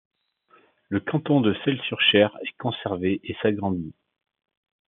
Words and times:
Le 0.89 0.99
canton 0.99 1.41
de 1.41 1.53
Selles-sur-Cher 1.63 2.35
est 2.43 2.57
conservé 2.57 3.21
et 3.23 3.35
s'agrandit. 3.43 3.93